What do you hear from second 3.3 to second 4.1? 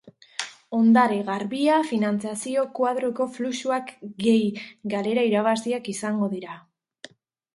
fluxuak